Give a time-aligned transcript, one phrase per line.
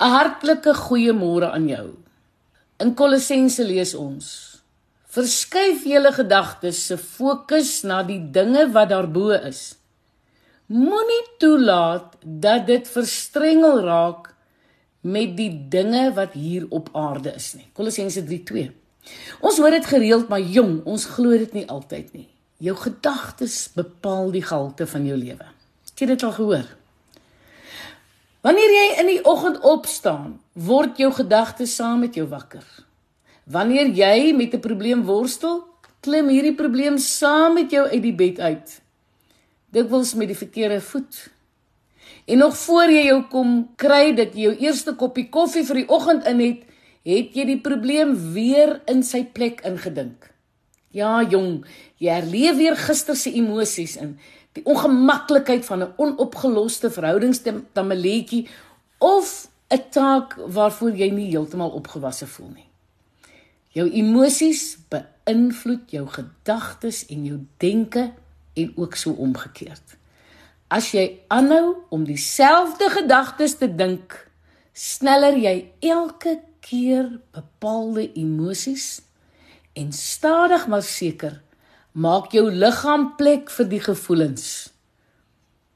[0.00, 1.88] 'n Hartlike goeiemôre aan jou.
[2.80, 4.28] In Kolossense lees ons:
[5.12, 9.76] Verskuif julle gedagtes se fokus na die dinge wat daarbo is.
[10.72, 14.32] Moenie toelaat dat dit verstrengel raak
[15.00, 17.68] met die dinge wat hier op aarde is nie.
[17.72, 18.70] Kolossense 3:2.
[19.40, 22.28] Ons hoor dit gereeld, maar jong, ons glo dit nie altyd nie.
[22.56, 25.46] Jou gedagtes bepaal die gehalte van jou lewe.
[25.90, 26.79] Het jy dit al gehoor?
[28.40, 32.64] Wanneer jy in die oggend opstaan, word jou gedagtes saam met jou wakker.
[33.44, 35.64] Wanneer jy met 'n probleem worstel,
[36.00, 38.80] klim hierdie probleem saam met jou uit die bed uit.
[39.72, 41.28] Dikwels met die verkeerde voet.
[42.26, 45.88] En nog voor jy jou kom kry dat jy jou eerste koppie koffie vir die
[45.88, 46.60] oggend in het,
[47.04, 50.30] het jy die probleem weer in sy plek ingedink.
[50.90, 51.64] Ja, jong,
[51.98, 54.18] jy herleef weer gister se emosies in
[54.52, 58.48] die ongemaklikheid van 'n onopgeloste verhoudingstamaletjie
[58.98, 62.68] of 'n taak waarvoor jy nie heeltemal opgewasse voel nie.
[63.68, 68.12] Jou emosies beïnvloed jou gedagtes en jou denke
[68.52, 69.96] en ook so omgekeerd.
[70.68, 74.30] As jy aanhou om dieselfde gedagtes te dink,
[74.72, 79.00] sneller jy elke keer bepaalde emosies
[79.72, 81.40] en stadig maar seker
[81.92, 84.70] maak jou liggaam plek vir die gevoelens.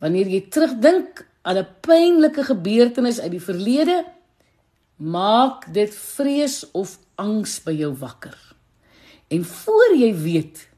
[0.00, 4.04] Wanneer jy terugdink aan 'n pynlike gebeurtenis uit die verlede,
[4.96, 8.36] maak dit vrees of angs by jou wakker.
[9.28, 10.68] En voor jy weet,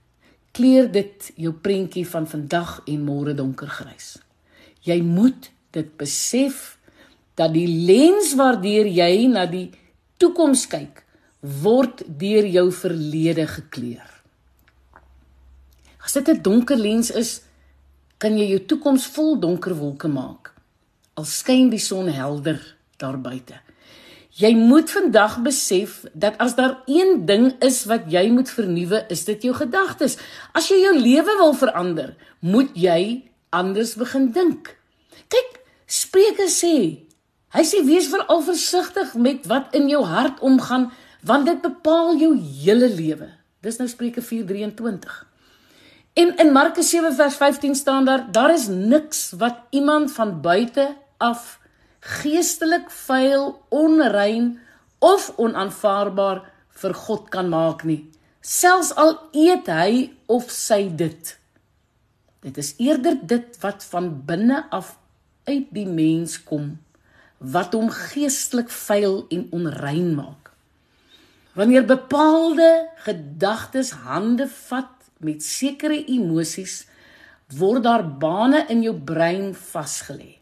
[0.52, 4.18] kleur dit jou prentjie van vandag en môre donkergrys.
[4.80, 6.78] Jy moet dit besef
[7.34, 9.70] dat die lens waardeur jy na die
[10.18, 11.02] toekoms kyk,
[11.40, 14.21] word deur jou verlede gekleur.
[16.04, 17.42] As dit 'n donker lens is,
[18.18, 20.52] kan jy jou toekoms vol donker wolke maak.
[21.14, 23.58] Al skyn die son helder daar buite.
[24.32, 29.24] Jy moet vandag besef dat as daar een ding is wat jy moet vernuwe, is
[29.24, 30.16] dit jou gedagtes.
[30.56, 34.76] As jy jou lewe wil verander, moet jy anders begin dink.
[35.28, 37.04] Kyk, Spreuke sê,
[37.52, 40.88] hy sê wees veral versigtig met wat in jou hart omgaan,
[41.20, 43.28] want dit bepaal jou hele lewe.
[43.60, 45.31] Dis nou Spreuke 4:23.
[46.12, 50.96] En in Markus 7 vers 15 staan daar, daar is niks wat iemand van buite
[51.16, 51.60] af
[52.00, 54.58] geestelik vuil, onrein
[54.98, 61.32] of onaanvaarbaar vir God kan maak nie, selfs al eet hy of sy dit.
[62.42, 64.96] Dit is eerder dit wat van binne af
[65.48, 66.74] uit die mens kom
[67.42, 70.52] wat hom geestelik vuil en onrein maak.
[71.58, 72.68] Wanneer bepaalde
[73.02, 76.86] gedagtes hande vat met sekere emosies,
[77.58, 80.38] word daar bane in jou brein vasgelê.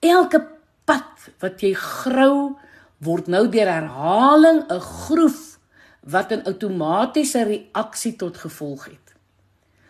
[0.00, 0.40] Elke
[0.84, 2.56] pad wat jy grou
[3.04, 5.58] word nou deur herhaling 'n groef
[6.02, 9.14] wat 'n outomatiese reaksie tot gevolg het.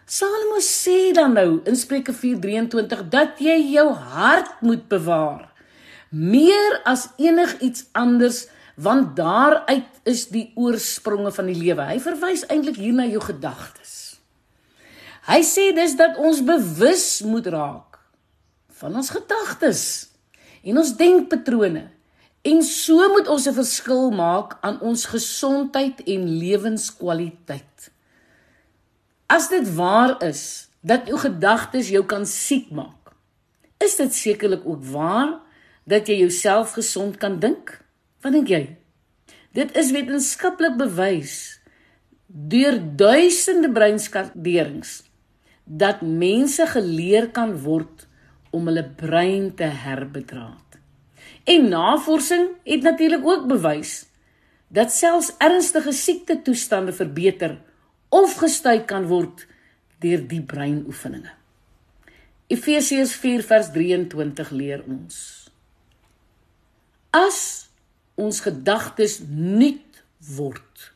[0.06, 5.54] Salomo sê dan nou in Spreuke 4:23 dat jy jou hart moet bewaar
[6.14, 11.86] meer as enigiets anders want daaruit is die oorspronge van die lewe.
[11.86, 14.18] Hy verwys eintlik hier na jou gedagtes.
[15.28, 18.00] Hy sê dis dat ons bewus moet raak
[18.80, 19.82] van ons gedagtes
[20.64, 21.86] en ons denkpatrone.
[22.44, 27.90] En so moet ons 'n verskil maak aan ons gesondheid en lewenskwaliteit.
[29.26, 33.14] As dit waar is dat jou gedagtes jou kan siek maak,
[33.78, 35.40] is dit sekerlik ook waar
[35.84, 37.83] dat jy jouself gesond kan dink?
[38.24, 38.62] Wat dink jy?
[39.52, 41.60] Dit is wetenskaplik bewys
[42.26, 45.02] deur duisende breinskaderings
[45.64, 48.06] dat mense geleer kan word
[48.50, 50.78] om hulle brein te herbedraad.
[51.44, 54.06] En navorsing het natuurlik ook bewys
[54.72, 57.58] dat selfs ernstige siekte toestande verbeter
[58.08, 59.44] of gestuit kan word
[60.00, 61.30] deur die breinoefeninge.
[62.48, 65.20] Efesiërs 4:23 leer ons:
[67.10, 67.68] As
[68.14, 70.02] ons gedagtes nuut
[70.36, 70.92] word,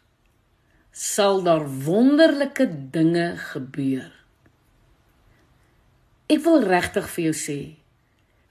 [0.92, 4.08] sal daar wonderlike dinge gebeur.
[6.28, 7.58] Ek wil regtig vir jou sê,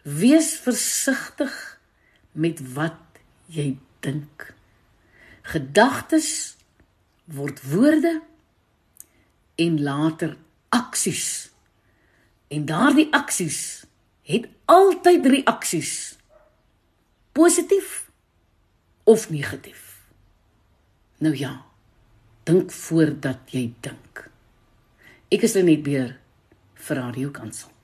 [0.04, 1.54] wees versigtig
[2.34, 3.20] met wat
[3.52, 3.76] jy
[4.06, 4.54] dink.
[5.48, 6.58] Gedagtes
[7.32, 8.18] word woorde
[9.56, 10.36] en later
[10.70, 11.52] aksies.
[12.48, 13.86] En daardie aksies
[14.28, 16.18] het altyd reaksies.
[17.32, 18.07] Positief
[19.08, 19.84] of negatief.
[21.24, 21.54] Nou ja,
[22.44, 24.26] dink voordat jy dink.
[25.32, 26.18] Ek is net beer
[26.88, 27.77] vir Radio Kansel.